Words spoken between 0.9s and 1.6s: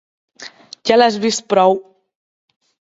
Ja l'has vist